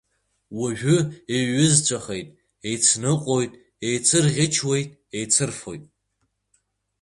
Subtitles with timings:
[0.59, 0.97] Уажәы
[1.35, 2.29] еиҩызцәахеит,
[2.67, 3.51] еицныҟәоит,
[3.87, 5.83] еицырӷьычуеит, еицырфоит.